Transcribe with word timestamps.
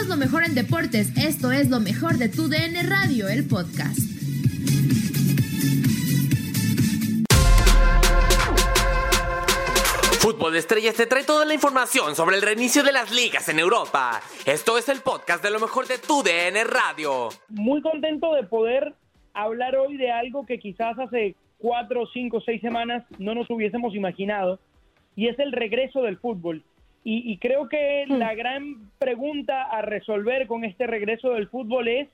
Somos 0.00 0.16
lo 0.16 0.24
mejor 0.24 0.44
en 0.44 0.54
deportes. 0.54 1.14
Esto 1.18 1.52
es 1.52 1.68
lo 1.68 1.78
mejor 1.78 2.16
de 2.16 2.30
tu 2.30 2.48
DN 2.48 2.82
Radio, 2.84 3.28
el 3.28 3.46
podcast. 3.46 3.98
Fútbol 10.20 10.54
de 10.54 10.58
Estrellas 10.60 10.94
te 10.94 11.04
trae 11.04 11.24
toda 11.24 11.44
la 11.44 11.52
información 11.52 12.16
sobre 12.16 12.36
el 12.36 12.42
reinicio 12.42 12.82
de 12.82 12.92
las 12.92 13.12
ligas 13.14 13.46
en 13.50 13.58
Europa. 13.58 14.22
Esto 14.46 14.78
es 14.78 14.88
el 14.88 15.00
podcast 15.00 15.44
de 15.44 15.50
lo 15.50 15.60
mejor 15.60 15.86
de 15.86 15.98
tu 15.98 16.22
DN 16.22 16.64
Radio. 16.64 17.28
Muy 17.50 17.82
contento 17.82 18.32
de 18.32 18.44
poder 18.44 18.94
hablar 19.34 19.76
hoy 19.76 19.98
de 19.98 20.10
algo 20.10 20.46
que 20.46 20.58
quizás 20.58 20.98
hace 20.98 21.36
cuatro, 21.58 22.06
cinco, 22.10 22.40
seis 22.40 22.62
semanas 22.62 23.04
no 23.18 23.34
nos 23.34 23.50
hubiésemos 23.50 23.94
imaginado, 23.94 24.60
y 25.14 25.28
es 25.28 25.38
el 25.38 25.52
regreso 25.52 26.00
del 26.00 26.16
fútbol. 26.16 26.64
Y, 27.02 27.32
y 27.32 27.38
creo 27.38 27.68
que 27.68 28.04
la 28.08 28.34
gran 28.34 28.90
pregunta 28.98 29.62
a 29.62 29.80
resolver 29.82 30.46
con 30.46 30.64
este 30.64 30.86
regreso 30.86 31.30
del 31.30 31.48
fútbol 31.48 31.88
es 31.88 32.08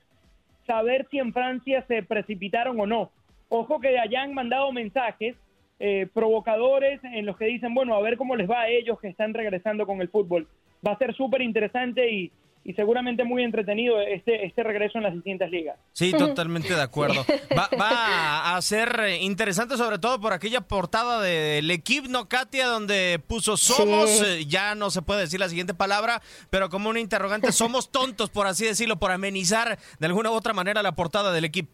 saber 0.65 1.07
si 1.09 1.19
en 1.19 1.33
Francia 1.33 1.83
se 1.87 2.03
precipitaron 2.03 2.79
o 2.79 2.85
no. 2.85 3.11
Ojo 3.49 3.79
que 3.79 3.97
allá 3.97 4.21
han 4.21 4.33
mandado 4.33 4.71
mensajes 4.71 5.35
eh, 5.79 6.07
provocadores 6.13 6.99
en 7.03 7.25
los 7.25 7.37
que 7.37 7.45
dicen, 7.45 7.73
bueno, 7.73 7.95
a 7.95 8.01
ver 8.01 8.17
cómo 8.17 8.35
les 8.35 8.49
va 8.49 8.61
a 8.61 8.69
ellos 8.69 8.99
que 8.99 9.07
están 9.07 9.33
regresando 9.33 9.85
con 9.85 10.01
el 10.01 10.09
fútbol. 10.09 10.47
Va 10.85 10.93
a 10.93 10.97
ser 10.97 11.15
súper 11.15 11.41
interesante 11.41 12.11
y, 12.11 12.31
y 12.67 12.73
seguramente 12.73 13.23
muy 13.23 13.43
entretenido 13.43 13.97
este, 14.01 14.45
este 14.45 14.61
regreso 14.61 14.97
en 14.97 15.05
las 15.05 15.13
distintas 15.13 15.49
ligas. 15.49 15.79
Sí, 15.93 16.11
totalmente 16.11 16.75
de 16.75 16.81
acuerdo. 16.81 17.25
Va, 17.57 17.69
va 17.79 18.57
a 18.57 18.61
ser 18.61 18.99
eh, 19.05 19.23
interesante 19.23 19.77
sobre 19.77 19.99
todo 19.99 20.19
por 20.19 20.33
aquella 20.33 20.59
portada 20.59 21.21
del 21.21 21.71
equipo, 21.71 22.09
¿no, 22.09 22.27
Katia? 22.27 22.67
Donde 22.67 23.21
puso 23.25 23.55
somos, 23.55 24.09
Sí. 24.09 24.23
eh, 24.25 24.45
ya 24.47 24.75
no 24.75 24.91
se 24.91 25.01
puede 25.01 25.21
decir 25.21 25.39
la 25.39 25.47
siguiente 25.47 25.73
palabra, 25.73 26.21
pero 26.49 26.69
como 26.69 26.89
un 26.89 26.97
interrogante, 26.97 27.51
somos 27.53 27.89
tontos, 27.89 28.29
por 28.29 28.47
así 28.47 28.65
decirlo, 28.65 28.99
por 28.99 29.11
amenizar 29.11 29.79
de 29.99 30.05
alguna 30.05 30.29
u 30.29 30.33
otra 30.33 30.51
manera 30.51 30.83
la 30.83 30.91
portada 30.91 31.31
del 31.31 31.45
equipo. 31.45 31.71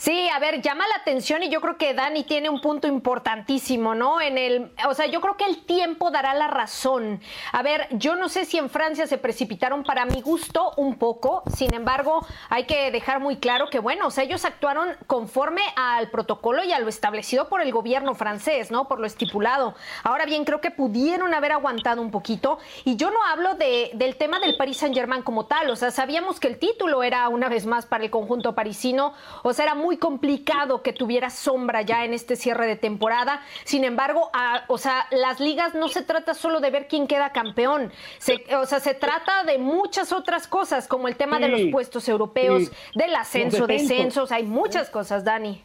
Sí, 0.00 0.30
a 0.30 0.38
ver, 0.38 0.62
llama 0.62 0.88
la 0.88 0.94
atención 0.94 1.42
y 1.42 1.50
yo 1.50 1.60
creo 1.60 1.76
que 1.76 1.92
Dani 1.92 2.24
tiene 2.24 2.48
un 2.48 2.62
punto 2.62 2.86
importantísimo, 2.88 3.94
¿no? 3.94 4.18
En 4.22 4.38
el, 4.38 4.72
o 4.88 4.94
sea, 4.94 5.04
yo 5.04 5.20
creo 5.20 5.36
que 5.36 5.44
el 5.44 5.66
tiempo 5.66 6.10
dará 6.10 6.32
la 6.32 6.48
razón. 6.48 7.20
A 7.52 7.62
ver, 7.62 7.86
yo 7.90 8.16
no 8.16 8.30
sé 8.30 8.46
si 8.46 8.56
en 8.56 8.70
Francia 8.70 9.06
se 9.06 9.18
precipitaron 9.18 9.84
para 9.84 10.06
mi 10.06 10.22
gusto 10.22 10.72
un 10.78 10.96
poco, 10.96 11.42
sin 11.54 11.74
embargo, 11.74 12.26
hay 12.48 12.64
que 12.64 12.90
dejar 12.90 13.20
muy 13.20 13.36
claro 13.36 13.68
que, 13.68 13.78
bueno, 13.78 14.06
o 14.06 14.10
sea, 14.10 14.24
ellos 14.24 14.46
actuaron 14.46 14.88
conforme 15.06 15.60
al 15.76 16.08
protocolo 16.08 16.64
y 16.64 16.72
a 16.72 16.80
lo 16.80 16.88
establecido 16.88 17.50
por 17.50 17.60
el 17.60 17.70
gobierno 17.70 18.14
francés, 18.14 18.70
¿no? 18.70 18.88
Por 18.88 19.00
lo 19.00 19.06
estipulado. 19.06 19.74
Ahora 20.02 20.24
bien, 20.24 20.46
creo 20.46 20.62
que 20.62 20.70
pudieron 20.70 21.34
haber 21.34 21.52
aguantado 21.52 22.00
un 22.00 22.10
poquito 22.10 22.58
y 22.86 22.96
yo 22.96 23.10
no 23.10 23.22
hablo 23.22 23.54
de, 23.56 23.90
del 23.92 24.16
tema 24.16 24.40
del 24.40 24.56
Paris 24.56 24.78
Saint 24.78 24.94
Germain 24.94 25.20
como 25.22 25.44
tal, 25.44 25.68
o 25.68 25.76
sea, 25.76 25.90
sabíamos 25.90 26.40
que 26.40 26.48
el 26.48 26.58
título 26.58 27.02
era 27.02 27.28
una 27.28 27.50
vez 27.50 27.66
más 27.66 27.84
para 27.84 28.02
el 28.02 28.10
conjunto 28.10 28.54
parisino, 28.54 29.12
o 29.42 29.52
sea, 29.52 29.66
era 29.66 29.74
muy 29.74 29.89
complicado 29.98 30.82
que 30.82 30.92
tuviera 30.92 31.30
sombra 31.30 31.82
ya 31.82 32.04
en 32.04 32.12
este 32.14 32.36
cierre 32.36 32.66
de 32.66 32.76
temporada. 32.76 33.40
Sin 33.64 33.84
embargo, 33.84 34.30
a- 34.32 34.64
o 34.68 34.78
sea, 34.78 35.06
las 35.10 35.40
ligas 35.40 35.74
no 35.74 35.88
se 35.88 36.02
trata 36.02 36.34
solo 36.34 36.60
de 36.60 36.70
ver 36.70 36.88
quién 36.88 37.06
queda 37.06 37.30
campeón. 37.30 37.92
Se- 38.18 38.44
o 38.56 38.66
sea, 38.66 38.80
se 38.80 38.94
trata 38.94 39.44
de 39.44 39.58
muchas 39.58 40.12
otras 40.12 40.46
cosas, 40.46 40.88
como 40.88 41.08
el 41.08 41.16
tema 41.16 41.38
de 41.38 41.48
los 41.48 41.60
puestos 41.70 42.08
europeos, 42.08 42.64
sí. 42.66 42.98
del 42.98 43.14
ascenso, 43.14 43.66
descensos. 43.66 44.32
hay 44.32 44.44
muchas 44.44 44.90
cosas, 44.90 45.24
Dani. 45.24 45.62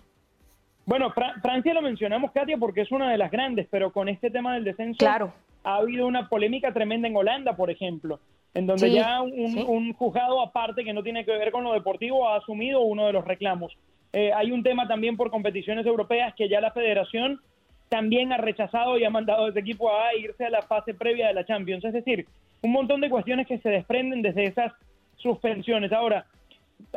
Bueno, 0.86 1.12
Fra- 1.12 1.34
Francia 1.42 1.74
lo 1.74 1.82
mencionamos, 1.82 2.32
Katia, 2.32 2.58
porque 2.58 2.82
es 2.82 2.92
una 2.92 3.10
de 3.12 3.18
las 3.18 3.32
grandes, 3.32 3.68
pero 3.72 3.92
con 3.92 4.08
este 4.08 4.30
tema 4.30 4.54
del 4.54 4.64
descenso 4.64 5.00
Claro. 5.00 5.34
ha 5.64 5.78
habido 5.78 6.06
una 6.06 6.30
polémica 6.30 6.72
tremenda 6.74 7.08
en 7.08 7.16
Holanda, 7.16 7.56
por 7.56 7.72
ejemplo, 7.72 8.20
en 8.54 8.68
donde 8.68 8.90
Sí, 8.90 8.94
ya 8.96 9.22
un 9.22 9.94
juzgado 9.94 10.40
aparte 10.42 10.84
que 10.84 10.94
no 10.94 11.02
tiene 11.02 11.26
que 11.26 11.32
ver 11.32 11.52
con 11.52 11.64
lo 11.64 11.74
deportivo 11.74 12.30
ha 12.30 12.38
asumido 12.38 12.82
uno 12.82 13.08
de 13.08 13.14
los 13.14 13.26
reclamos. 13.26 13.76
Eh, 14.18 14.32
hay 14.34 14.54
un 14.54 14.64
tema 14.64 14.88
también 14.88 15.18
por 15.18 15.30
competiciones 15.30 15.86
europeas 15.86 16.34
que 16.36 16.48
ya 16.48 16.62
la 16.62 16.72
federación 16.72 17.42
también 17.90 18.32
ha 18.32 18.38
rechazado 18.38 18.98
y 18.98 19.04
ha 19.04 19.10
mandado 19.10 19.46
a 19.46 19.50
ese 19.50 19.60
equipo 19.60 19.92
a 19.92 20.16
irse 20.16 20.46
a 20.46 20.50
la 20.50 20.62
fase 20.62 20.94
previa 20.94 21.28
de 21.28 21.34
la 21.34 21.46
Champions. 21.46 21.84
Es 21.84 21.92
decir, 21.92 22.26
un 22.62 22.72
montón 22.72 23.02
de 23.02 23.10
cuestiones 23.10 23.46
que 23.46 23.58
se 23.58 23.68
desprenden 23.70 24.22
desde 24.22 24.46
esas 24.46 24.72
suspensiones. 25.18 25.92
Ahora, 25.92 26.26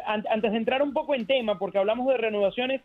an- 0.06 0.24
antes 0.30 0.52
de 0.52 0.58
entrar 0.58 0.80
un 0.80 0.92
poco 0.92 1.16
en 1.16 1.26
tema, 1.26 1.58
porque 1.58 1.78
hablamos 1.78 2.06
de 2.06 2.18
reanudaciones, 2.18 2.82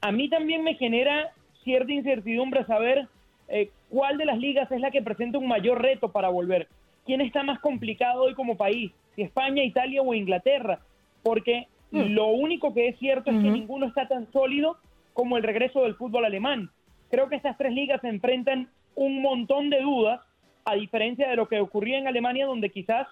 a 0.00 0.10
mí 0.12 0.30
también 0.30 0.64
me 0.64 0.76
genera 0.76 1.30
cierta 1.62 1.92
incertidumbre 1.92 2.64
saber 2.64 3.06
eh, 3.48 3.68
cuál 3.90 4.16
de 4.16 4.24
las 4.24 4.38
ligas 4.38 4.72
es 4.72 4.80
la 4.80 4.90
que 4.90 5.02
presenta 5.02 5.36
un 5.36 5.46
mayor 5.46 5.82
reto 5.82 6.10
para 6.10 6.30
volver. 6.30 6.68
¿Quién 7.04 7.20
está 7.20 7.42
más 7.42 7.60
complicado 7.60 8.22
hoy 8.22 8.32
como 8.32 8.56
país? 8.56 8.92
Si 9.14 9.20
España, 9.20 9.62
Italia 9.62 10.00
o 10.00 10.14
Inglaterra. 10.14 10.78
Porque 11.22 11.66
lo 11.94 12.28
único 12.28 12.74
que 12.74 12.88
es 12.88 12.98
cierto 12.98 13.30
es 13.30 13.36
que 13.36 13.50
ninguno 13.50 13.86
está 13.86 14.08
tan 14.08 14.30
sólido 14.32 14.76
como 15.12 15.36
el 15.36 15.42
regreso 15.42 15.82
del 15.82 15.94
fútbol 15.94 16.24
alemán. 16.24 16.70
Creo 17.10 17.28
que 17.28 17.36
estas 17.36 17.56
tres 17.56 17.72
ligas 17.72 18.00
se 18.00 18.08
enfrentan 18.08 18.68
un 18.94 19.22
montón 19.22 19.70
de 19.70 19.80
dudas, 19.80 20.20
a 20.64 20.74
diferencia 20.74 21.28
de 21.28 21.36
lo 21.36 21.48
que 21.48 21.60
ocurría 21.60 21.98
en 21.98 22.08
Alemania, 22.08 22.46
donde 22.46 22.70
quizás 22.70 23.06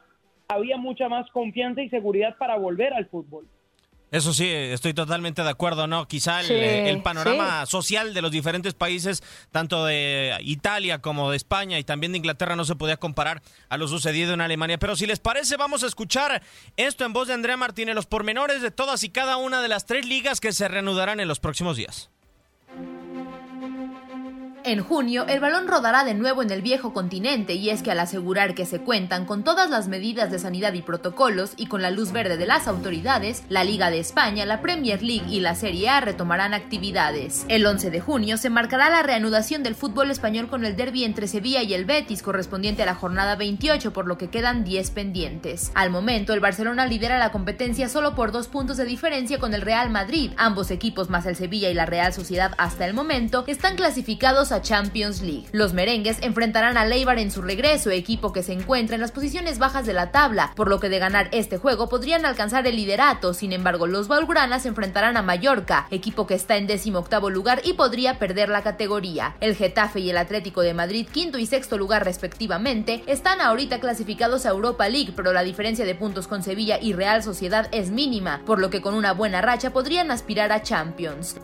había 0.48 0.76
mucha 0.76 1.08
más 1.08 1.30
confianza 1.30 1.82
y 1.82 1.88
seguridad 1.88 2.36
para 2.38 2.56
volver 2.56 2.92
al 2.94 3.06
fútbol. 3.06 3.46
Eso 4.12 4.34
sí, 4.34 4.46
estoy 4.46 4.92
totalmente 4.92 5.42
de 5.42 5.48
acuerdo, 5.48 5.86
¿no? 5.86 6.06
Quizá 6.06 6.40
el, 6.40 6.46
Sí, 6.46 6.52
eh, 6.52 6.90
el 6.90 7.02
panorama 7.02 7.64
sí. 7.64 7.72
social 7.72 8.12
de 8.12 8.22
los 8.22 8.30
diferentes 8.30 8.74
países, 8.74 9.22
tanto 9.50 9.86
de 9.86 10.36
Italia 10.42 11.00
como 11.00 11.30
de 11.30 11.38
España 11.38 11.78
y 11.78 11.84
también 11.84 12.12
de 12.12 12.18
Inglaterra, 12.18 12.54
no 12.54 12.66
se 12.66 12.76
podía 12.76 12.98
comparar 12.98 13.42
a 13.70 13.78
lo 13.78 13.88
sucedido 13.88 14.34
en 14.34 14.42
Alemania. 14.42 14.78
Pero 14.78 14.96
si 14.96 15.06
les 15.06 15.18
parece, 15.18 15.56
vamos 15.56 15.82
a 15.82 15.86
escuchar 15.86 16.42
esto 16.76 17.06
en 17.06 17.14
voz 17.14 17.28
de 17.28 17.34
Andrea 17.34 17.56
Martínez, 17.56 17.94
los 17.94 18.06
pormenores 18.06 18.60
de 18.60 18.70
todas 18.70 19.02
y 19.02 19.08
cada 19.08 19.38
una 19.38 19.62
de 19.62 19.68
las 19.68 19.86
tres 19.86 20.06
ligas 20.06 20.40
que 20.40 20.52
se 20.52 20.68
reanudarán 20.68 21.18
en 21.18 21.26
los 21.26 21.40
próximos 21.40 21.76
días. 21.78 22.11
En 24.64 24.80
junio, 24.80 25.26
el 25.26 25.40
balón 25.40 25.66
rodará 25.66 26.04
de 26.04 26.14
nuevo 26.14 26.40
en 26.40 26.52
el 26.52 26.62
viejo 26.62 26.92
continente 26.92 27.54
y 27.54 27.70
es 27.70 27.82
que 27.82 27.90
al 27.90 27.98
asegurar 27.98 28.54
que 28.54 28.64
se 28.64 28.80
cuentan 28.80 29.26
con 29.26 29.42
todas 29.42 29.68
las 29.70 29.88
medidas 29.88 30.30
de 30.30 30.38
sanidad 30.38 30.72
y 30.74 30.82
protocolos 30.82 31.54
y 31.56 31.66
con 31.66 31.82
la 31.82 31.90
luz 31.90 32.12
verde 32.12 32.36
de 32.36 32.46
las 32.46 32.68
autoridades, 32.68 33.42
la 33.48 33.64
Liga 33.64 33.90
de 33.90 33.98
España, 33.98 34.46
la 34.46 34.62
Premier 34.62 35.02
League 35.02 35.26
y 35.28 35.40
la 35.40 35.56
Serie 35.56 35.88
A 35.88 36.00
retomarán 36.00 36.54
actividades. 36.54 37.44
El 37.48 37.66
11 37.66 37.90
de 37.90 38.00
junio 38.00 38.36
se 38.36 38.50
marcará 38.50 38.88
la 38.88 39.02
reanudación 39.02 39.64
del 39.64 39.74
fútbol 39.74 40.12
español 40.12 40.46
con 40.46 40.64
el 40.64 40.76
derby 40.76 41.02
entre 41.02 41.26
Sevilla 41.26 41.64
y 41.64 41.74
el 41.74 41.84
Betis 41.84 42.22
correspondiente 42.22 42.84
a 42.84 42.86
la 42.86 42.94
jornada 42.94 43.34
28, 43.34 43.92
por 43.92 44.06
lo 44.06 44.16
que 44.16 44.30
quedan 44.30 44.62
10 44.62 44.92
pendientes. 44.92 45.72
Al 45.74 45.90
momento, 45.90 46.34
el 46.34 46.40
Barcelona 46.40 46.86
lidera 46.86 47.18
la 47.18 47.32
competencia 47.32 47.88
solo 47.88 48.14
por 48.14 48.30
dos 48.30 48.46
puntos 48.46 48.76
de 48.76 48.84
diferencia 48.84 49.40
con 49.40 49.54
el 49.54 49.62
Real 49.62 49.90
Madrid. 49.90 50.30
Ambos 50.36 50.70
equipos 50.70 51.10
más 51.10 51.26
el 51.26 51.34
Sevilla 51.34 51.68
y 51.68 51.74
la 51.74 51.86
Real 51.86 52.12
Sociedad 52.12 52.52
hasta 52.58 52.86
el 52.86 52.94
momento 52.94 53.42
están 53.48 53.74
clasificados 53.74 54.51
a 54.52 54.62
Champions 54.62 55.22
League. 55.22 55.46
Los 55.52 55.72
merengues 55.72 56.18
enfrentarán 56.22 56.76
a 56.76 56.84
Leibar 56.84 57.18
en 57.18 57.30
su 57.30 57.42
regreso, 57.42 57.90
equipo 57.90 58.32
que 58.32 58.42
se 58.42 58.52
encuentra 58.52 58.94
en 58.94 59.00
las 59.00 59.12
posiciones 59.12 59.58
bajas 59.58 59.86
de 59.86 59.92
la 59.92 60.10
tabla, 60.10 60.52
por 60.54 60.68
lo 60.68 60.80
que 60.80 60.88
de 60.88 60.98
ganar 60.98 61.28
este 61.32 61.58
juego 61.58 61.88
podrían 61.88 62.26
alcanzar 62.26 62.66
el 62.66 62.76
liderato. 62.76 63.34
Sin 63.34 63.52
embargo, 63.52 63.86
los 63.86 64.08
Blaugranas 64.08 64.66
enfrentarán 64.66 65.16
a 65.16 65.22
Mallorca, 65.22 65.86
equipo 65.90 66.26
que 66.26 66.34
está 66.34 66.56
en 66.56 66.66
décimo 66.66 66.98
octavo 66.98 67.30
lugar 67.30 67.62
y 67.64 67.72
podría 67.72 68.18
perder 68.18 68.48
la 68.48 68.62
categoría. 68.62 69.36
El 69.40 69.56
Getafe 69.56 70.00
y 70.00 70.10
el 70.10 70.18
Atlético 70.18 70.62
de 70.62 70.74
Madrid, 70.74 71.06
quinto 71.10 71.38
y 71.38 71.46
sexto 71.46 71.78
lugar 71.78 72.04
respectivamente, 72.04 73.02
están 73.06 73.40
ahorita 73.40 73.80
clasificados 73.80 74.46
a 74.46 74.50
Europa 74.50 74.88
League, 74.88 75.12
pero 75.16 75.32
la 75.32 75.42
diferencia 75.42 75.84
de 75.84 75.94
puntos 75.94 76.28
con 76.28 76.42
Sevilla 76.42 76.78
y 76.80 76.92
Real 76.92 77.22
Sociedad 77.22 77.68
es 77.72 77.90
mínima, 77.90 78.42
por 78.44 78.58
lo 78.58 78.70
que 78.70 78.82
con 78.82 78.94
una 78.94 79.12
buena 79.12 79.40
racha 79.40 79.72
podrían 79.72 80.10
aspirar 80.10 80.52
a 80.52 80.62
Champions. 80.62 81.36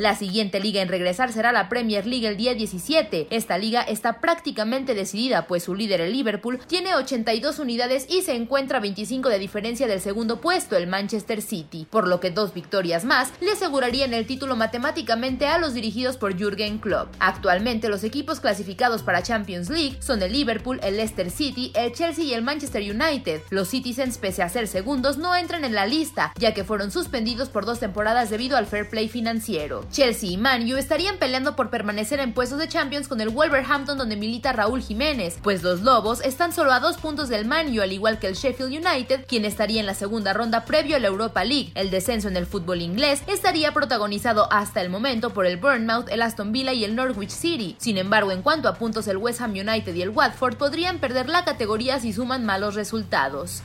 La 0.00 0.14
siguiente 0.14 0.60
liga 0.60 0.80
en 0.80 0.88
regresar 0.88 1.30
será 1.30 1.52
la 1.52 1.68
Premier 1.68 2.06
League 2.06 2.26
el 2.26 2.38
día 2.38 2.54
17. 2.54 3.26
Esta 3.28 3.58
liga 3.58 3.82
está 3.82 4.18
prácticamente 4.22 4.94
decidida, 4.94 5.46
pues 5.46 5.64
su 5.64 5.74
líder, 5.74 6.00
el 6.00 6.14
Liverpool, 6.14 6.58
tiene 6.66 6.94
82 6.94 7.58
unidades 7.58 8.06
y 8.08 8.22
se 8.22 8.34
encuentra 8.34 8.80
25 8.80 9.28
de 9.28 9.38
diferencia 9.38 9.86
del 9.86 10.00
segundo 10.00 10.40
puesto, 10.40 10.74
el 10.78 10.86
Manchester 10.86 11.42
City, 11.42 11.86
por 11.90 12.08
lo 12.08 12.18
que 12.18 12.30
dos 12.30 12.54
victorias 12.54 13.04
más 13.04 13.30
le 13.42 13.50
asegurarían 13.50 14.14
el 14.14 14.26
título 14.26 14.56
matemáticamente 14.56 15.46
a 15.46 15.58
los 15.58 15.74
dirigidos 15.74 16.16
por 16.16 16.34
Jürgen 16.34 16.78
Klopp. 16.78 17.14
Actualmente 17.18 17.90
los 17.90 18.02
equipos 18.02 18.40
clasificados 18.40 19.02
para 19.02 19.22
Champions 19.22 19.68
League 19.68 19.98
son 20.00 20.22
el 20.22 20.32
Liverpool, 20.32 20.80
el 20.82 20.96
Leicester 20.96 21.30
City, 21.30 21.72
el 21.74 21.92
Chelsea 21.92 22.24
y 22.24 22.32
el 22.32 22.40
Manchester 22.40 22.80
United. 22.80 23.42
Los 23.50 23.68
Citizens, 23.68 24.16
pese 24.16 24.42
a 24.42 24.48
ser 24.48 24.66
segundos, 24.66 25.18
no 25.18 25.36
entran 25.36 25.66
en 25.66 25.74
la 25.74 25.84
lista, 25.84 26.32
ya 26.38 26.54
que 26.54 26.64
fueron 26.64 26.90
suspendidos 26.90 27.50
por 27.50 27.66
dos 27.66 27.80
temporadas 27.80 28.30
debido 28.30 28.56
al 28.56 28.64
fair 28.64 28.88
play 28.88 29.06
financiero. 29.06 29.89
Chelsea 29.90 30.30
y 30.30 30.36
Man 30.36 30.70
U 30.72 30.76
estarían 30.76 31.18
peleando 31.18 31.56
por 31.56 31.70
permanecer 31.70 32.20
en 32.20 32.32
puestos 32.32 32.58
de 32.58 32.68
Champions 32.68 33.08
con 33.08 33.20
el 33.20 33.28
Wolverhampton 33.28 33.98
donde 33.98 34.16
milita 34.16 34.52
Raúl 34.52 34.82
Jiménez, 34.82 35.38
pues 35.42 35.62
los 35.62 35.82
Lobos 35.82 36.20
están 36.22 36.52
solo 36.52 36.72
a 36.72 36.80
dos 36.80 36.96
puntos 36.96 37.28
del 37.28 37.44
Man 37.44 37.76
U 37.76 37.82
al 37.82 37.92
igual 37.92 38.18
que 38.18 38.28
el 38.28 38.34
Sheffield 38.34 38.86
United, 38.86 39.26
quien 39.26 39.44
estaría 39.44 39.80
en 39.80 39.86
la 39.86 39.94
segunda 39.94 40.32
ronda 40.32 40.64
previo 40.64 40.96
a 40.96 41.00
la 41.00 41.08
Europa 41.08 41.44
League. 41.44 41.72
El 41.74 41.90
descenso 41.90 42.28
en 42.28 42.36
el 42.36 42.46
fútbol 42.46 42.82
inglés 42.82 43.22
estaría 43.26 43.72
protagonizado 43.72 44.50
hasta 44.52 44.80
el 44.80 44.90
momento 44.90 45.30
por 45.30 45.46
el 45.46 45.56
Bournemouth, 45.56 46.08
el 46.08 46.22
Aston 46.22 46.52
Villa 46.52 46.72
y 46.72 46.84
el 46.84 46.94
Norwich 46.94 47.30
City. 47.30 47.76
Sin 47.78 47.98
embargo, 47.98 48.30
en 48.30 48.42
cuanto 48.42 48.68
a 48.68 48.74
puntos, 48.74 49.08
el 49.08 49.16
West 49.16 49.40
Ham 49.40 49.52
United 49.52 49.94
y 49.94 50.02
el 50.02 50.10
Watford 50.10 50.56
podrían 50.56 50.98
perder 50.98 51.28
la 51.28 51.44
categoría 51.44 51.98
si 51.98 52.12
suman 52.12 52.44
malos 52.44 52.74
resultados. 52.74 53.62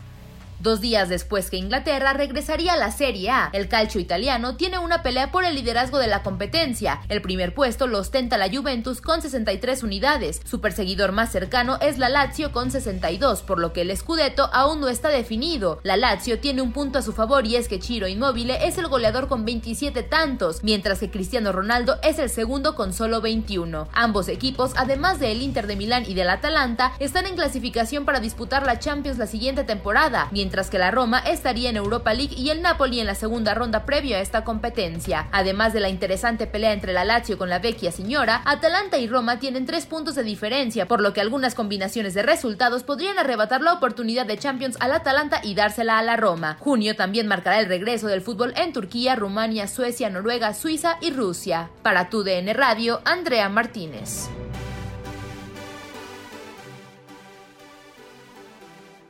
Dos 0.60 0.82
días 0.82 1.10
después 1.10 1.50
que 1.50 1.58
Inglaterra 1.58 2.14
regresaría 2.14 2.74
a 2.74 2.78
la 2.78 2.92
Serie 2.92 3.30
A, 3.30 3.50
el 3.54 3.68
calcio 3.68 4.02
italiano 4.02 4.56
tiene 4.56 4.80
una 4.80 5.04
pelea 5.04 5.32
por 5.32 5.46
el 5.46 5.56
liderazgo 5.56 6.00
de 6.00 6.08
la 6.08 6.24
competencia. 6.24 7.02
El 7.10 7.22
primer 7.22 7.54
puesto 7.54 7.88
lo 7.88 8.00
ostenta 8.00 8.38
la 8.38 8.50
Juventus 8.50 9.02
con 9.02 9.22
63 9.22 9.84
unidades. 9.84 10.42
Su 10.44 10.62
perseguidor 10.62 11.12
más 11.12 11.32
cercano 11.32 11.78
es 11.82 11.98
la 11.98 12.10
Lazio 12.10 12.52
con 12.52 12.72
62, 12.72 13.44
por 13.44 13.60
lo 13.60 13.74
que 13.74 13.82
el 13.82 13.96
Scudetto 13.96 14.50
aún 14.54 14.80
no 14.80 14.88
está 14.88 15.10
definido. 15.10 15.80
La 15.84 15.98
Lazio 15.98 16.40
tiene 16.40 16.62
un 16.62 16.72
punto 16.72 17.00
a 17.00 17.02
su 17.02 17.14
favor 17.14 17.46
y 17.46 17.58
es 17.58 17.68
que 17.68 17.80
Chiro 17.80 18.08
Immobile 18.08 18.66
es 18.66 18.78
el 18.78 18.88
goleador 18.88 19.28
con 19.28 19.46
27 19.46 20.04
tantos, 20.04 20.64
mientras 20.64 21.00
que 21.00 21.12
Cristiano 21.12 21.52
Ronaldo 21.52 22.00
es 22.02 22.18
el 22.18 22.30
segundo 22.30 22.76
con 22.76 22.94
solo 22.94 23.22
21. 23.22 23.88
Ambos 23.94 24.30
equipos, 24.30 24.72
además 24.78 25.20
del 25.20 25.42
Inter 25.42 25.68
de 25.68 25.76
Milán 25.76 26.06
y 26.08 26.14
del 26.16 26.30
Atalanta, 26.30 26.94
están 27.00 27.28
en 27.28 27.36
clasificación 27.36 28.06
para 28.06 28.20
disputar 28.20 28.66
la 28.66 28.80
Champions 28.80 29.18
la 29.18 29.28
siguiente 29.28 29.64
temporada, 29.64 30.30
mientras 30.32 30.55
mientras 30.56 30.72
que 30.72 30.80
la 30.80 30.90
Roma 30.90 31.20
estaría 31.20 31.70
en 31.70 31.76
Europa 31.76 32.14
League 32.14 32.34
y 32.34 32.50
el 32.50 32.62
Napoli 32.62 33.02
en 33.02 33.08
la 33.08 33.16
segunda 33.16 33.54
ronda 33.54 33.86
previo 33.86 34.16
a 34.16 34.22
esta 34.22 34.46
competencia. 34.46 35.28
Además 35.34 35.74
de 35.74 35.82
la 35.82 35.90
interesante 35.90 36.48
pelea 36.48 36.72
entre 36.72 36.94
la 36.94 37.04
Lazio 37.04 37.38
con 37.38 37.50
la 37.50 37.60
Vecchia 37.60 37.92
Signora, 37.92 38.42
Atalanta 38.46 38.98
y 38.98 39.06
Roma 39.06 39.38
tienen 39.38 39.66
tres 39.66 39.86
puntos 39.86 40.16
de 40.16 40.24
diferencia, 40.24 40.88
por 40.88 41.02
lo 41.02 41.12
que 41.12 41.20
algunas 41.20 41.56
combinaciones 41.56 42.14
de 42.14 42.24
resultados 42.24 42.84
podrían 42.84 43.20
arrebatar 43.20 43.60
la 43.60 43.74
oportunidad 43.74 44.26
de 44.26 44.38
Champions 44.38 44.78
al 44.80 44.94
Atalanta 44.94 45.42
y 45.44 45.56
dársela 45.56 46.00
a 46.00 46.04
la 46.04 46.16
Roma. 46.16 46.56
Junio 46.62 46.96
también 46.96 47.28
marcará 47.28 47.60
el 47.60 47.68
regreso 47.68 48.08
del 48.08 48.22
fútbol 48.22 48.54
en 48.56 48.72
Turquía, 48.72 49.18
Rumania, 49.18 49.68
Suecia, 49.68 50.10
Noruega, 50.10 50.54
Suiza 50.54 51.00
y 51.02 51.12
Rusia. 51.12 51.70
Para 51.82 52.10
tu 52.10 52.24
DN 52.24 52.54
Radio, 52.54 53.02
Andrea 53.04 53.50
Martínez. 53.50 54.30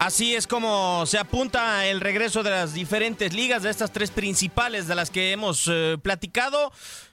Así 0.05 0.35
es 0.35 0.45
como 0.45 1.07
se 1.07 1.17
apunta 1.17 1.87
el 1.87 1.99
regreso 1.99 2.43
de 2.43 2.51
las 2.51 2.75
diferentes 2.75 3.33
ligas, 3.33 3.63
de 3.63 3.71
estas 3.71 3.91
tres 3.91 4.11
principales 4.11 4.87
de 4.87 4.93
las 4.93 5.09
que 5.09 5.31
hemos 5.31 5.67
eh, 5.67 5.97
platicado. 5.99 6.71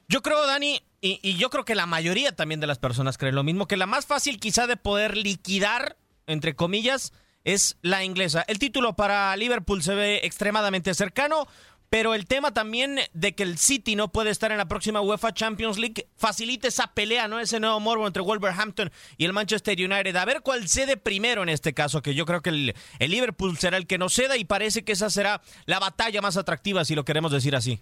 Yo 0.09 0.21
creo, 0.21 0.47
Dani, 0.47 0.83
y, 1.01 1.19
y, 1.23 1.39
yo 1.39 1.49
creo 1.49 1.65
que 1.65 1.75
la 1.75 1.87
mayoría 1.87 2.37
también 2.37 2.61
de 2.61 2.67
las 2.67 2.79
personas 2.79 3.17
creen 3.17 3.35
lo 3.35 3.45
mismo, 3.45 3.67
que 3.67 3.79
la 3.79 3.87
más 3.87 4.05
fácil 4.05 4.39
quizá 4.39 4.67
de 4.67 4.77
poder 4.77 5.17
liquidar, 5.17 5.97
entre 6.27 6.55
comillas, 6.55 7.15
es 7.45 7.79
la 7.81 8.05
inglesa. 8.05 8.45
El 8.47 8.59
título 8.59 8.95
para 8.95 9.35
Liverpool 9.37 9.83
se 9.83 9.95
ve 9.95 10.21
extremadamente 10.25 10.93
cercano. 10.93 11.49
Pero 11.93 12.15
el 12.15 12.27
tema 12.27 12.55
también 12.55 12.97
de 13.13 13.35
que 13.35 13.43
el 13.43 13.59
City 13.59 13.97
no 13.97 14.09
puede 14.09 14.31
estar 14.31 14.51
en 14.51 14.57
la 14.57 14.65
próxima 14.65 15.03
UEFA 15.03 15.35
Champions 15.35 15.79
League 15.79 16.07
facilita 16.17 16.67
esa 16.67 16.95
pelea, 16.95 17.29
¿no? 17.29 17.39
Ese 17.39 17.61
nuevo 17.61 17.81
morbo 17.81 18.07
entre 18.07 18.23
Wolverhampton 18.23 18.89
y 19.19 19.27
el 19.27 19.35
Manchester 19.35 19.77
United. 19.77 20.17
A 20.17 20.25
ver 20.25 20.41
cuál 20.43 20.69
cede 20.69 20.97
primero 20.97 21.43
en 21.43 21.51
este 21.51 21.75
caso, 21.75 22.01
que 22.01 22.15
yo 22.15 22.25
creo 22.25 22.41
que 22.41 22.49
el, 22.49 22.73
el 22.99 23.11
Liverpool 23.11 23.59
será 23.59 23.77
el 23.77 23.87
que 23.87 23.99
no 23.99 24.09
ceda 24.09 24.39
y 24.39 24.47
parece 24.47 24.87
que 24.87 24.93
esa 24.93 25.11
será 25.11 25.43
la 25.67 25.81
batalla 25.81 26.23
más 26.23 26.39
atractiva, 26.39 26.83
si 26.87 26.95
lo 26.95 27.05
queremos 27.05 27.31
decir 27.31 27.55
así. 27.55 27.79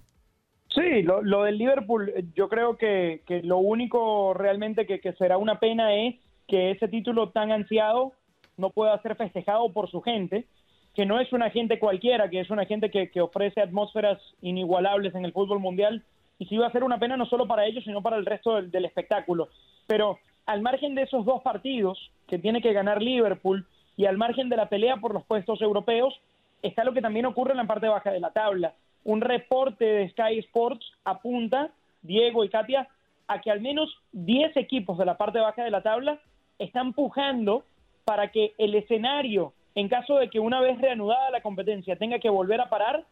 Sí, 0.75 1.03
lo, 1.05 1.23
lo 1.23 1.45
del 1.45 1.57
Liverpool, 1.57 2.13
yo 2.35 2.49
creo 2.49 2.77
que, 2.77 3.23
lo 3.45 3.59
único 3.59 4.35
realmente 4.35 4.89
que 4.89 5.13
será 5.19 5.39
una 5.39 5.61
pena 5.61 5.95
es 5.95 6.17
que 6.49 6.73
ese 6.73 6.89
título 6.89 7.31
tan 7.31 7.53
ansiado 7.53 8.15
no 8.57 8.71
pueda 8.71 9.01
ser 9.03 9.15
festejado 9.15 9.73
por 9.73 9.89
su 9.89 10.01
gente 10.01 10.49
que 10.95 11.07
no 11.07 11.21
es 11.21 11.33
una 11.33 11.51
gente 11.51 11.79
cualquiera, 11.79 12.29
que 12.29 12.41
es 12.41 12.51
una 12.51 12.67
gente 12.67 12.91
que, 12.91 13.11
que, 13.11 13.21
ofrece 13.21 13.61
atmósferas 13.61 14.19
inigualables 14.43 15.15
en 15.15 15.25
el 15.25 15.33
fútbol 15.33 15.61
mundial 15.61 16.03
y 16.39 16.47
sí 16.47 16.57
va 16.57 16.67
a 16.67 16.73
ser 16.73 16.85
una 16.85 16.99
pena 16.99 17.17
no 17.17 17.27
solo 17.27 17.47
para 17.47 17.67
ellos, 17.67 17.85
sino 17.85 18.03
para 18.03 18.17
el 18.17 18.27
resto 18.27 18.57
del, 18.57 18.71
del, 18.71 18.85
espectáculo. 18.85 19.49
Pero 19.87 20.19
al 20.47 20.63
margen 20.63 20.95
de 20.95 21.03
esos 21.03 21.25
dos 21.25 21.43
partidos 21.43 22.11
que 22.27 22.39
tiene 22.39 22.61
que 22.61 22.73
ganar 22.73 23.03
Liverpool 23.03 23.67
y 23.97 24.07
al 24.07 24.17
margen 24.17 24.49
de 24.49 24.57
la 24.57 24.69
pelea 24.69 24.97
por 24.97 25.15
los 25.15 25.25
puestos 25.25 25.61
europeos, 25.61 26.19
está 26.63 26.85
lo 26.85 26.93
que 26.93 27.03
también 27.03 27.27
ocurre 27.27 27.53
en 27.53 27.59
la 27.59 27.67
parte 27.67 27.89
baja 27.89 28.11
de 28.11 28.21
la 28.21 28.31
tabla. 28.31 28.75
Un 29.05 29.21
reporte 29.21 29.85
de 29.85 30.09
Sky 30.11 30.39
Sports 30.41 30.87
apunta, 31.05 31.71
Diego 32.03 32.45
y 32.45 32.49
Katia, 32.49 32.89
a 33.29 33.41
que 33.41 33.51
al 33.51 33.61
menos 33.61 33.95
10 34.13 34.57
equipos 34.57 34.99
de 34.99 35.05
la 35.05 35.17
parte 35.17 35.39
baja 35.39 35.63
de 35.63 35.71
la 35.71 35.83
tabla 35.83 36.19
están 36.59 36.93
pujando 36.93 37.65
para 38.05 38.33
que 38.33 38.55
el 38.59 38.75
escenario 38.75 39.53
en 39.75 39.89
caso 39.89 40.17
de 40.19 40.29
que 40.29 40.41
una 40.41 40.61
vez 40.61 40.81
reanudada 40.81 41.31
la 41.31 41.43
competencia 41.43 41.97
tenga 41.97 42.19
que 42.19 42.31
volver 42.31 42.61
a 42.61 42.69
parar, 42.69 43.05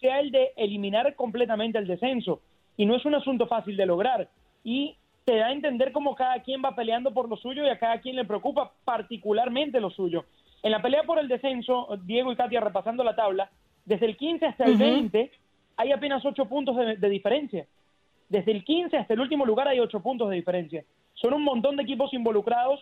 sea 0.00 0.20
el 0.20 0.30
de 0.30 0.52
eliminar 0.56 1.14
completamente 1.14 1.78
el 1.78 1.86
descenso. 1.86 2.40
Y 2.76 2.86
no 2.86 2.96
es 2.96 3.04
un 3.04 3.14
asunto 3.14 3.46
fácil 3.46 3.76
de 3.76 3.86
lograr. 3.86 4.28
Y 4.64 4.96
te 5.24 5.36
da 5.36 5.46
a 5.46 5.52
entender 5.52 5.92
cómo 5.92 6.14
cada 6.14 6.42
quien 6.42 6.62
va 6.64 6.74
peleando 6.74 7.12
por 7.12 7.28
lo 7.28 7.36
suyo 7.36 7.64
y 7.64 7.68
a 7.68 7.78
cada 7.78 8.00
quien 8.00 8.16
le 8.16 8.24
preocupa 8.24 8.72
particularmente 8.84 9.80
lo 9.80 9.90
suyo. 9.90 10.24
En 10.62 10.72
la 10.72 10.82
pelea 10.82 11.02
por 11.04 11.18
el 11.18 11.28
descenso, 11.28 11.88
Diego 12.04 12.32
y 12.32 12.36
Katia 12.36 12.60
repasando 12.60 13.04
la 13.04 13.16
tabla, 13.16 13.50
desde 13.84 14.06
el 14.06 14.16
15 14.16 14.46
hasta 14.46 14.64
el 14.64 14.72
uh 14.72 14.76
-huh. 14.76 14.78
20 14.78 15.30
hay 15.76 15.92
apenas 15.92 16.24
8 16.24 16.44
puntos 16.46 16.76
de, 16.76 16.96
de 16.96 17.08
diferencia. 17.08 17.66
Desde 18.28 18.52
el 18.52 18.64
15 18.64 18.96
hasta 18.96 19.14
el 19.14 19.20
último 19.20 19.44
lugar 19.44 19.68
hay 19.68 19.80
8 19.80 20.00
puntos 20.00 20.28
de 20.28 20.36
diferencia. 20.36 20.84
Son 21.14 21.32
un 21.34 21.42
montón 21.42 21.76
de 21.76 21.82
equipos 21.82 22.12
involucrados 22.12 22.80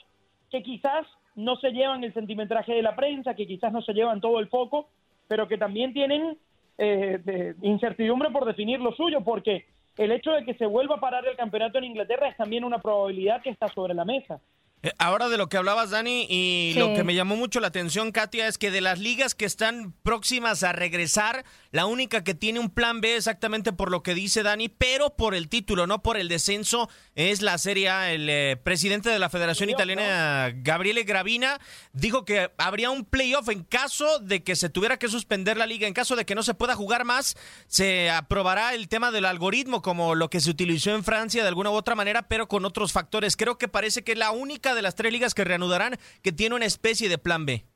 que 0.50 0.62
quizás 0.62 1.06
no 1.36 1.56
se 1.56 1.70
llevan 1.70 2.04
el 2.04 2.12
centimetraje 2.12 2.72
de 2.72 2.82
la 2.82 2.96
prensa, 2.96 3.34
que 3.34 3.46
quizás 3.46 3.72
no 3.72 3.82
se 3.82 3.92
llevan 3.92 4.20
todo 4.20 4.40
el 4.40 4.48
foco, 4.48 4.88
pero 5.28 5.48
que 5.48 5.58
también 5.58 5.92
tienen 5.92 6.38
eh, 6.78 7.20
de 7.24 7.54
incertidumbre 7.62 8.30
por 8.30 8.44
definir 8.44 8.80
lo 8.80 8.92
suyo, 8.92 9.20
porque 9.22 9.66
el 9.96 10.12
hecho 10.12 10.32
de 10.32 10.44
que 10.44 10.54
se 10.54 10.66
vuelva 10.66 10.96
a 10.96 11.00
parar 11.00 11.26
el 11.26 11.36
campeonato 11.36 11.78
en 11.78 11.84
Inglaterra 11.84 12.28
es 12.28 12.36
también 12.36 12.64
una 12.64 12.78
probabilidad 12.78 13.42
que 13.42 13.50
está 13.50 13.68
sobre 13.68 13.94
la 13.94 14.04
mesa. 14.04 14.40
Eh, 14.82 14.92
ahora 14.98 15.28
de 15.28 15.36
lo 15.36 15.48
que 15.48 15.58
hablabas, 15.58 15.90
Dani, 15.90 16.26
y 16.28 16.70
sí. 16.72 16.78
lo 16.78 16.94
que 16.94 17.04
me 17.04 17.14
llamó 17.14 17.36
mucho 17.36 17.60
la 17.60 17.66
atención, 17.66 18.12
Katia, 18.12 18.46
es 18.46 18.56
que 18.56 18.70
de 18.70 18.80
las 18.80 18.98
ligas 18.98 19.34
que 19.34 19.44
están 19.44 19.92
próximas 20.02 20.62
a 20.62 20.72
regresar, 20.72 21.44
la 21.72 21.86
única 21.86 22.24
que 22.24 22.34
tiene 22.34 22.58
un 22.58 22.70
plan 22.70 23.00
B 23.00 23.16
exactamente 23.16 23.72
por 23.72 23.90
lo 23.90 24.02
que 24.02 24.14
dice 24.14 24.42
Dani, 24.42 24.68
pero 24.68 25.10
por 25.16 25.34
el 25.34 25.48
título, 25.48 25.86
no 25.86 26.02
por 26.02 26.16
el 26.16 26.28
descenso, 26.28 26.88
es 27.14 27.42
la 27.42 27.58
Serie 27.58 27.88
A. 27.88 28.12
El 28.12 28.28
eh, 28.28 28.56
presidente 28.62 29.10
de 29.10 29.18
la 29.18 29.30
Federación 29.30 29.70
Italiana, 29.70 30.50
Gabriele 30.54 31.04
Gravina, 31.04 31.60
dijo 31.92 32.24
que 32.24 32.50
habría 32.58 32.90
un 32.90 33.04
playoff 33.04 33.48
en 33.48 33.62
caso 33.62 34.18
de 34.18 34.42
que 34.42 34.56
se 34.56 34.68
tuviera 34.68 34.98
que 34.98 35.08
suspender 35.08 35.56
la 35.56 35.66
liga, 35.66 35.86
en 35.86 35.94
caso 35.94 36.16
de 36.16 36.24
que 36.24 36.34
no 36.34 36.42
se 36.42 36.54
pueda 36.54 36.74
jugar 36.74 37.04
más, 37.04 37.36
se 37.66 38.10
aprobará 38.10 38.74
el 38.74 38.88
tema 38.88 39.10
del 39.12 39.24
algoritmo 39.24 39.82
como 39.82 40.14
lo 40.14 40.28
que 40.28 40.40
se 40.40 40.50
utilizó 40.50 40.94
en 40.94 41.04
Francia 41.04 41.42
de 41.42 41.48
alguna 41.48 41.70
u 41.70 41.74
otra 41.74 41.94
manera, 41.94 42.28
pero 42.28 42.48
con 42.48 42.64
otros 42.64 42.92
factores. 42.92 43.36
Creo 43.36 43.58
que 43.58 43.68
parece 43.68 44.02
que 44.02 44.12
es 44.12 44.18
la 44.18 44.32
única 44.32 44.74
de 44.74 44.82
las 44.82 44.96
tres 44.96 45.12
ligas 45.12 45.34
que 45.34 45.44
reanudarán 45.44 45.98
que 46.22 46.32
tiene 46.32 46.56
una 46.56 46.66
especie 46.66 47.08
de 47.08 47.18
plan 47.18 47.46
B. 47.46 47.69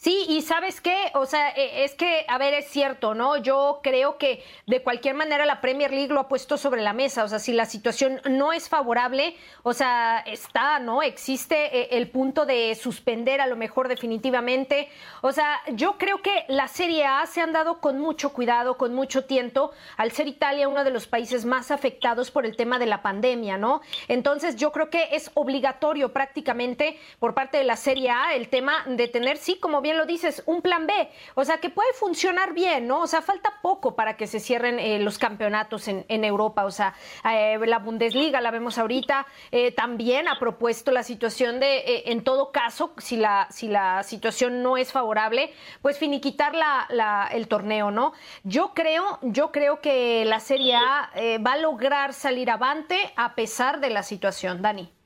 Sí, 0.00 0.26
y 0.28 0.42
sabes 0.42 0.80
qué, 0.80 1.10
o 1.14 1.26
sea, 1.26 1.50
e, 1.56 1.82
es 1.82 1.96
que, 1.96 2.24
a 2.28 2.38
ver, 2.38 2.54
es 2.54 2.68
cierto, 2.68 3.14
¿no? 3.14 3.36
Yo 3.36 3.80
creo 3.82 4.16
que 4.16 4.44
de 4.68 4.80
cualquier 4.80 5.16
manera 5.16 5.44
la 5.44 5.60
Premier 5.60 5.90
League 5.90 6.14
lo 6.14 6.20
ha 6.20 6.28
puesto 6.28 6.56
sobre 6.56 6.82
la 6.82 6.92
mesa, 6.92 7.24
o 7.24 7.28
sea, 7.28 7.40
si 7.40 7.52
la 7.52 7.66
situación 7.66 8.20
no 8.30 8.52
es 8.52 8.68
favorable, 8.68 9.34
o 9.64 9.72
sea, 9.72 10.20
está, 10.20 10.78
¿no? 10.78 11.02
Existe 11.02 11.76
eh, 11.76 11.88
el 11.98 12.08
punto 12.10 12.46
de 12.46 12.76
suspender 12.76 13.40
a 13.40 13.48
lo 13.48 13.56
mejor 13.56 13.88
definitivamente, 13.88 14.88
o 15.20 15.32
sea, 15.32 15.60
yo 15.72 15.98
creo 15.98 16.22
que 16.22 16.44
la 16.46 16.68
Serie 16.68 17.04
A 17.04 17.26
se 17.26 17.40
han 17.40 17.52
dado 17.52 17.80
con 17.80 17.98
mucho 17.98 18.32
cuidado, 18.32 18.76
con 18.76 18.94
mucho 18.94 19.24
tiento, 19.24 19.72
al 19.96 20.12
ser 20.12 20.28
Italia 20.28 20.68
uno 20.68 20.84
de 20.84 20.90
los 20.90 21.08
países 21.08 21.44
más 21.44 21.72
afectados 21.72 22.30
por 22.30 22.46
el 22.46 22.54
tema 22.54 22.78
de 22.78 22.86
la 22.86 23.02
pandemia, 23.02 23.58
¿no? 23.58 23.80
Entonces, 24.06 24.54
yo 24.54 24.70
creo 24.70 24.90
que 24.90 25.08
es 25.10 25.32
obligatorio 25.34 26.12
prácticamente 26.12 27.00
por 27.18 27.34
parte 27.34 27.58
de 27.58 27.64
la 27.64 27.74
Serie 27.74 28.10
A 28.10 28.36
el 28.36 28.48
tema 28.48 28.84
de 28.86 29.08
tener, 29.08 29.38
sí, 29.38 29.58
como 29.58 29.80
bien 29.80 29.87
lo 29.96 30.06
dices, 30.06 30.42
un 30.46 30.62
plan 30.62 30.86
B. 30.86 31.08
O 31.34 31.44
sea, 31.44 31.58
que 31.58 31.70
puede 31.70 31.92
funcionar 31.94 32.52
bien, 32.52 32.86
¿no? 32.86 33.02
O 33.02 33.06
sea, 33.06 33.22
falta 33.22 33.54
poco 33.62 33.94
para 33.94 34.16
que 34.16 34.26
se 34.26 34.40
cierren 34.40 34.78
eh, 34.78 34.98
los 34.98 35.18
campeonatos 35.18 35.88
en, 35.88 36.24
Europa. 36.24 36.64
O 36.64 36.70
sea, 36.70 36.94
eh, 37.24 37.58
la 37.64 37.78
Bundesliga, 37.78 38.40
la 38.40 38.50
vemos 38.50 38.78
ahorita, 38.78 39.26
eh, 39.50 39.72
también 39.72 40.28
ha 40.28 40.38
propuesto 40.38 40.90
la 40.90 41.02
situación 41.02 41.60
de, 41.60 42.02
en 42.06 42.24
todo 42.24 42.50
caso, 42.50 42.92
si 42.98 43.16
la, 43.16 43.46
si 43.50 43.68
la 43.68 44.02
situación 44.02 44.62
no 44.62 44.76
es 44.76 44.92
favorable, 44.92 45.52
pues 45.80 45.98
finiquitar 45.98 46.54
la, 46.54 47.28
el 47.32 47.48
torneo, 47.48 47.90
¿no? 47.90 48.12
Yo 48.42 48.72
creo, 48.74 49.18
yo 49.22 49.52
creo 49.52 49.80
que 49.80 50.24
la 50.24 50.40
Serie 50.40 50.74
A 50.76 51.10
va 51.44 51.52
a 51.52 51.58
lograr 51.58 52.12
salir 52.12 52.50
avante 52.50 53.12
a 53.16 53.34
pesar 53.34 53.80
de 53.80 53.90
la 53.90 54.02
situación. 54.02 54.60
Dani. 54.62 54.97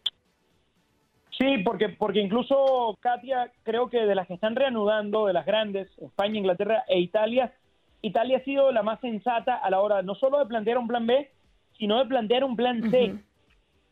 Sí, 1.43 1.59
porque, 1.65 1.89
porque 1.89 2.21
incluso 2.21 2.97
Katia, 3.01 3.51
creo 3.65 3.91
que 3.91 4.07
de 4.07 4.15
las 4.15 4.29
que 4.29 4.35
están 4.35 4.55
reanudando, 4.55 5.27
de 5.27 5.33
las 5.33 5.45
grandes, 5.45 5.89
España, 5.99 6.39
Inglaterra 6.39 6.85
e 6.87 7.01
Italia, 7.01 7.53
Italia 8.01 8.37
ha 8.37 8.45
sido 8.45 8.71
la 8.71 8.85
más 8.85 9.01
sensata 9.01 9.57
a 9.57 9.69
la 9.69 9.81
hora 9.81 10.03
no 10.03 10.15
solo 10.15 10.39
de 10.39 10.47
plantear 10.47 10.79
un 10.79 10.87
plan 10.87 11.05
B, 11.05 11.29
sino 11.77 11.99
de 11.99 12.07
plantear 12.07 12.45
un 12.45 12.55
plan 12.55 12.89
C. 12.93 13.17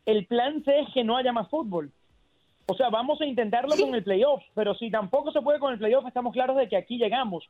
El 0.07 0.27
plan 0.27 0.63
C 0.63 0.79
es 0.79 0.95
que 0.95 1.03
no 1.03 1.17
haya 1.17 1.33
más 1.33 1.49
fútbol. 1.49 1.91
O 2.67 2.75
sea, 2.75 2.89
vamos 2.89 3.21
a 3.21 3.27
intentarlo 3.27 3.75
con 3.77 3.97
el 3.97 4.05
playoff, 4.05 4.45
pero 4.55 4.77
si 4.77 4.89
tampoco 4.89 5.33
se 5.33 5.43
puede 5.43 5.59
con 5.59 5.73
el 5.73 5.81
playoff, 5.81 6.07
estamos 6.07 6.33
claros 6.33 6.57
de 6.57 6.69
que 6.69 6.77
aquí 6.77 6.99
llegamos. 6.99 7.43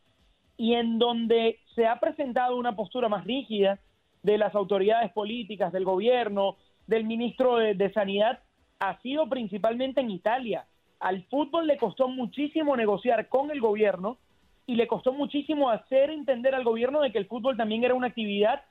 Y 0.57 0.77
en 0.77 0.99
donde 0.99 1.59
se 1.75 1.87
ha 1.87 2.01
presentado 2.01 2.57
una 2.57 2.75
postura 2.75 3.11
más 3.11 3.27
rígida 3.27 3.79
de 4.23 4.39
las 4.39 4.55
autoridades 4.55 5.13
políticas, 5.13 5.75
del 5.75 5.85
gobierno, 5.85 6.57
del 6.87 7.05
ministro 7.05 7.57
de 7.57 7.93
Sanidad, 7.93 8.39
ha 8.81 8.99
sido 9.03 9.29
principalmente 9.29 10.01
en 10.01 10.11
Italia. 10.11 10.67
Al 10.99 11.23
fútbol 11.25 11.67
le 11.67 11.77
costó 11.77 12.09
muchísimo 12.09 12.77
negociar 12.77 13.29
con 13.29 13.51
el 13.51 13.61
gobierno 13.61 14.19
y 14.67 14.75
le 14.75 14.89
costó 14.89 15.13
muchísimo 15.13 15.71
hacer 15.71 16.11
entender 16.11 16.55
al 16.55 16.65
gobierno 16.65 17.01
de 17.01 17.13
que 17.13 17.19
el 17.19 17.27
fútbol 17.27 17.57
también 17.57 17.85
era 17.85 17.95
una 17.95 18.09
actividad 18.09 18.63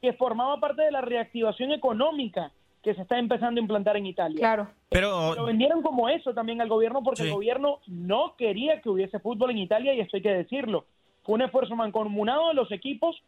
que 0.00 0.12
formaba 0.12 0.58
parte 0.60 0.82
de 0.82 0.90
la 0.90 1.00
reactivación 1.00 1.72
económica 1.72 2.52
que 2.82 2.94
se 2.94 3.02
está 3.02 3.18
empezando 3.18 3.58
a 3.58 3.62
implantar 3.62 3.96
en 3.96 4.06
Italia. 4.06 4.38
Claro. 4.38 4.68
Pero 4.88 5.34
lo 5.34 5.44
vendieron 5.44 5.82
como 5.82 6.08
eso 6.08 6.32
también 6.32 6.60
al 6.60 6.68
gobierno 6.68 7.02
porque 7.02 7.22
el 7.22 7.32
gobierno 7.32 7.80
no 7.88 8.34
quería 8.36 8.80
que 8.80 8.88
hubiese 8.88 9.18
fútbol 9.18 9.50
en 9.50 9.58
Italia 9.58 9.94
y 9.94 10.00
esto 10.00 10.16
hay 10.16 10.22
que 10.22 10.32
decirlo. 10.34 10.84
Fue 11.24 11.34
un 11.34 11.42
esfuerzo 11.42 11.74
mancomunado 11.74 12.48
de 12.48 12.54
los 12.54 12.70
equipos 12.70 13.20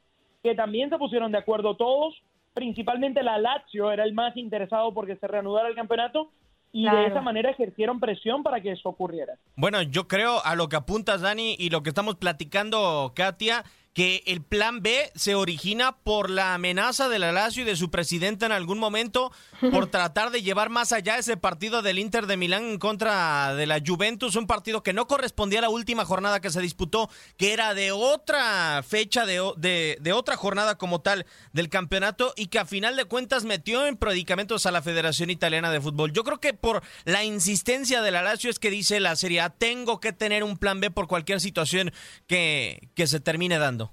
que 0.44 0.54
también 0.54 0.90
se 0.90 0.98
pusieron 0.98 1.32
de 1.32 1.38
acuerdo 1.38 1.76
todos 1.76 2.14
principalmente 2.58 3.22
la 3.22 3.38
Lazio 3.38 3.92
era 3.92 4.02
el 4.02 4.14
más 4.14 4.36
interesado 4.36 4.92
porque 4.92 5.14
se 5.14 5.28
reanudara 5.28 5.68
el 5.68 5.76
campeonato 5.76 6.32
y 6.72 6.90
de 6.90 7.06
esa 7.06 7.20
manera 7.20 7.50
ejercieron 7.50 8.00
presión 8.00 8.42
para 8.42 8.60
que 8.60 8.72
eso 8.72 8.88
ocurriera. 8.88 9.34
Bueno, 9.54 9.80
yo 9.82 10.08
creo 10.08 10.44
a 10.44 10.56
lo 10.56 10.68
que 10.68 10.74
apuntas, 10.74 11.20
Dani, 11.20 11.54
y 11.56 11.70
lo 11.70 11.84
que 11.84 11.90
estamos 11.90 12.16
platicando, 12.16 13.12
Katia, 13.14 13.62
que 13.98 14.22
el 14.26 14.42
plan 14.42 14.80
B 14.80 15.10
se 15.16 15.34
origina 15.34 15.90
por 15.90 16.30
la 16.30 16.54
amenaza 16.54 17.08
de 17.08 17.18
la 17.18 17.32
Lazio 17.32 17.64
y 17.64 17.66
de 17.66 17.74
su 17.74 17.90
presidenta 17.90 18.46
en 18.46 18.52
algún 18.52 18.78
momento 18.78 19.32
por 19.72 19.86
tratar 19.90 20.30
de 20.30 20.40
llevar 20.40 20.70
más 20.70 20.92
allá 20.92 21.18
ese 21.18 21.36
partido 21.36 21.82
del 21.82 21.98
Inter 21.98 22.28
de 22.28 22.36
Milán 22.36 22.62
en 22.62 22.78
contra 22.78 23.56
de 23.56 23.66
la 23.66 23.82
Juventus, 23.84 24.36
un 24.36 24.46
partido 24.46 24.84
que 24.84 24.92
no 24.92 25.08
correspondía 25.08 25.58
a 25.58 25.62
la 25.62 25.68
última 25.68 26.04
jornada 26.04 26.38
que 26.38 26.50
se 26.50 26.60
disputó, 26.60 27.10
que 27.36 27.52
era 27.52 27.74
de 27.74 27.90
otra 27.90 28.84
fecha, 28.86 29.26
de, 29.26 29.96
de, 30.00 30.12
otra 30.12 30.36
jornada 30.36 30.78
como 30.78 31.00
tal 31.00 31.26
del 31.52 31.68
campeonato 31.68 32.34
y 32.36 32.46
que 32.46 32.60
a 32.60 32.66
final 32.66 32.94
de 32.94 33.06
cuentas 33.06 33.44
metió 33.44 33.84
en 33.84 33.96
predicamentos 33.96 34.64
a 34.66 34.70
la 34.70 34.80
Federación 34.80 35.28
Italiana 35.28 35.72
de 35.72 35.80
Fútbol. 35.80 36.12
Yo 36.12 36.22
creo 36.22 36.38
que 36.38 36.54
por 36.54 36.84
la 37.04 37.24
insistencia 37.24 38.00
de 38.00 38.12
la 38.12 38.22
Lazio 38.22 38.48
es 38.48 38.60
que 38.60 38.70
dice 38.70 39.00
la 39.00 39.16
Serie 39.16 39.40
A, 39.40 39.50
tengo 39.50 39.98
que 39.98 40.12
tener 40.12 40.44
un 40.44 40.56
plan 40.56 40.78
B 40.78 40.92
por 40.92 41.08
cualquier 41.08 41.40
situación 41.40 41.90
que, 42.28 42.90
que 42.94 43.08
se 43.08 43.18
termine 43.18 43.58
dando. 43.58 43.87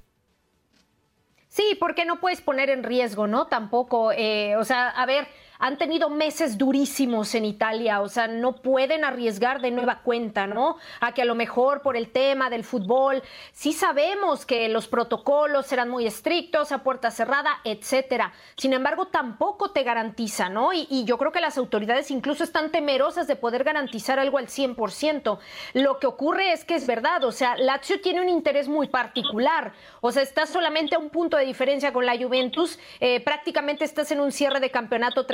Sí, 1.56 1.78
porque 1.80 2.04
no 2.04 2.20
puedes 2.20 2.42
poner 2.42 2.70
en 2.70 2.84
riesgo, 2.84 3.28
¿no? 3.28 3.48
Tampoco, 3.48 4.12
eh, 4.12 4.58
o 4.58 4.66
sea, 4.66 4.90
a 4.90 5.06
ver, 5.06 5.26
han 5.60 5.78
tenido 5.78 6.10
meses 6.10 6.58
durísimos 6.58 7.36
en 7.36 7.46
Italia, 7.46 8.02
o 8.02 8.10
sea, 8.10 8.28
no 8.28 8.56
pueden 8.56 9.04
arriesgar 9.04 9.62
de 9.62 9.72
nueva 9.72 10.02
cuenta, 10.02 10.48
¿no? 10.48 10.78
A 11.00 11.14
que 11.14 11.22
a 11.22 11.26
lo 11.26 11.36
mejor 11.36 11.82
por 11.82 11.96
el 11.98 12.12
tema 12.12 12.50
del 12.50 12.64
fútbol, 12.64 13.24
sí 13.52 13.74
sabemos 13.74 14.46
que 14.46 14.70
los 14.70 14.88
protocolos 14.88 15.66
serán 15.66 15.90
muy 15.90 16.06
estrictos, 16.06 16.72
a 16.72 16.84
puerta 16.84 17.12
cerrada, 17.12 17.60
etcétera. 17.64 18.34
Sin 18.58 18.74
embargo, 18.74 19.08
tampoco 19.08 19.72
te 19.72 19.84
garantiza, 19.84 20.50
¿no? 20.50 20.74
Y, 20.74 21.06
yo 21.06 21.18
creo 21.18 21.32
que 21.32 21.42
las 21.42 21.58
autoridades 21.58 22.10
incluso 22.10 22.44
están 22.44 22.72
temerosas 22.72 23.28
de 23.28 23.36
poder 23.36 23.64
garantizar 23.64 24.18
algo 24.18 24.40
al 24.40 24.48
100%. 24.48 25.38
Lo 25.74 26.00
que 26.00 26.08
ocurre 26.08 26.52
es 26.52 26.64
que 26.64 26.76
es 26.76 26.88
verdad, 26.88 27.24
o 27.24 27.32
sea, 27.32 27.56
Lazio 27.58 28.02
tiene 28.02 28.22
un 28.22 28.30
interés 28.30 28.68
muy 28.68 28.88
particular, 28.88 29.74
o 30.02 30.12
sea, 30.12 30.24
estás 30.24 30.50
solamente 30.50 30.96
a 30.96 31.00
un 31.00 31.10
punto 31.10 31.38
de 31.38 31.46
diferencia 31.46 31.94
con 31.94 32.06
la 32.06 32.18
Juventus, 32.18 32.80
eh, 33.00 33.20
prácticamente 33.20 33.86
estás 33.86 34.12
en 34.12 34.20
un 34.20 34.32
cierre 34.32 34.60
de 34.60 34.72
campeonato 34.72 35.26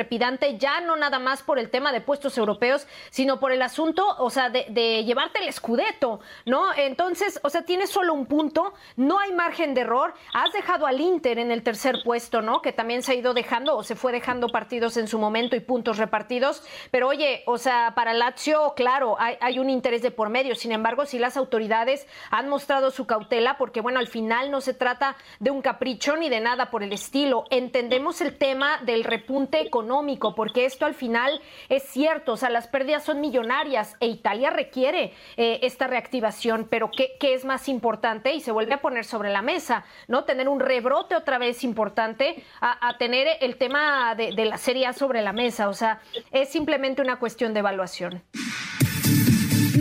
ya 0.59 0.81
no 0.81 0.95
nada 0.95 1.19
más 1.19 1.41
por 1.41 1.57
el 1.57 1.69
tema 1.69 1.91
de 1.91 2.01
puestos 2.01 2.37
europeos, 2.37 2.87
sino 3.09 3.39
por 3.39 3.51
el 3.51 3.61
asunto, 3.61 4.05
o 4.19 4.29
sea, 4.29 4.49
de, 4.49 5.03
llevarte 5.05 5.39
el 5.39 5.47
escudeto, 5.47 6.19
¿no? 6.45 6.73
Entonces, 6.75 7.39
o 7.43 7.49
sea, 7.49 7.63
tienes 7.63 7.89
solo 7.89 8.13
un 8.13 8.25
punto, 8.25 8.73
no 8.97 9.19
hay 9.19 9.31
margen 9.31 9.73
de 9.73 9.81
error, 9.81 10.13
has 10.33 10.51
dejado 10.51 10.85
al 10.85 10.99
Inter 10.99 11.39
en 11.39 11.51
el 11.51 11.63
tercer 11.63 12.01
puesto, 12.03 12.41
¿no? 12.41 12.61
Que 12.61 12.73
también 12.73 13.03
se 13.03 13.13
ha 13.13 13.15
ido 13.15 13.33
dejando 13.33 13.77
o 13.77 13.83
se 13.83 13.95
fue 13.95 14.11
dejando 14.11 14.49
partidos 14.49 14.97
en 14.97 15.07
su 15.07 15.17
momento 15.17 15.55
y 15.55 15.59
puntos 15.59 15.97
repartidos, 15.97 16.63
pero 16.91 17.07
oye, 17.07 17.43
o 17.45 17.57
sea, 17.57 17.93
para 17.95 18.13
Lazio, 18.13 18.73
claro, 18.75 19.15
hay, 19.19 19.37
hay 19.39 19.59
un 19.59 19.69
interés 19.69 20.01
de 20.01 20.11
por 20.11 20.29
medio, 20.29 20.55
sin 20.55 20.71
embargo, 20.71 21.05
si 21.05 21.19
las 21.19 21.37
autoridades 21.37 22.07
han 22.29 22.49
mostrado 22.49 22.91
su 22.91 23.05
cautela, 23.05 23.57
porque 23.57 23.81
bueno, 23.81 23.99
al 23.99 24.07
final 24.07 24.51
no 24.51 24.61
se 24.61 24.73
trata 24.73 25.15
de 25.39 25.51
un 25.51 25.61
capricho 25.61 26.17
ni 26.17 26.29
de 26.29 26.41
nada 26.41 26.69
por 26.69 26.83
el 26.83 26.93
estilo, 26.93 27.45
entendemos 27.49 28.21
el 28.21 28.37
tema 28.37 28.79
del 28.83 29.03
repunte 29.03 29.61
económico, 29.61 30.00
porque 30.35 30.65
esto 30.65 30.85
al 30.85 30.93
final 30.93 31.41
es 31.69 31.83
cierto, 31.83 32.33
o 32.33 32.37
sea, 32.37 32.49
las 32.49 32.67
pérdidas 32.67 33.03
son 33.03 33.21
millonarias 33.21 33.95
e 33.99 34.07
Italia 34.07 34.49
requiere 34.49 35.13
eh, 35.37 35.59
esta 35.63 35.87
reactivación, 35.87 36.67
pero 36.69 36.91
¿qué, 36.91 37.17
es 37.21 37.45
más 37.45 37.69
importante? 37.69 38.33
Y 38.33 38.41
se 38.41 38.51
vuelve 38.51 38.73
a 38.73 38.81
poner 38.81 39.05
sobre 39.05 39.31
la 39.31 39.41
mesa, 39.41 39.85
¿no? 40.07 40.23
Tener 40.25 40.49
un 40.49 40.59
rebrote 40.59 41.15
otra 41.15 41.37
vez 41.37 41.63
importante 41.63 42.43
a, 42.59 42.97
tener 42.97 43.27
el 43.41 43.57
tema 43.57 44.15
de, 44.15 44.33
de 44.33 44.45
la 44.45 44.57
Serie 44.57 44.85
A 44.85 44.93
sobre 44.93 45.21
la 45.21 45.33
mesa, 45.33 45.69
o 45.69 45.73
sea, 45.73 46.01
es 46.31 46.49
simplemente 46.49 47.01
una 47.01 47.19
cuestión 47.19 47.53
de 47.53 47.59
evaluación. 47.59 48.21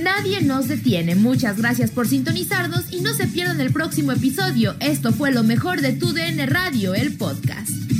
Nadie 0.03 0.41
nos 0.41 0.69
detiene. 0.69 1.15
Muchas 1.15 1.59
gracias 1.59 1.91
por 1.91 2.07
sintonizarnos 2.07 2.93
y 2.93 3.01
no 3.01 3.13
se 3.13 3.27
pierdan 3.27 3.61
el 3.61 3.73
próximo 3.73 4.13
episodio. 4.13 4.75
Esto 4.81 5.13
fue 5.13 5.33
lo 5.33 5.43
mejor 5.43 5.81
de 5.81 5.93
Tu 5.93 6.13
DN 6.13 6.47
Radio, 6.47 6.95
el 6.95 7.17
podcast. 7.17 8.00